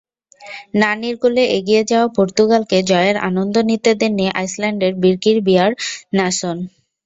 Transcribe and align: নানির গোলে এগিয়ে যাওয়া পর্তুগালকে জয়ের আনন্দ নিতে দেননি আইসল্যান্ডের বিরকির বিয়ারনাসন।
নানির 0.81 1.15
গোলে 1.21 1.43
এগিয়ে 1.57 1.83
যাওয়া 1.91 2.07
পর্তুগালকে 2.17 2.77
জয়ের 2.89 3.17
আনন্দ 3.27 3.55
নিতে 3.69 3.91
দেননি 3.99 4.25
আইসল্যান্ডের 4.39 4.93
বিরকির 5.01 5.37
বিয়ারনাসন। 5.47 6.57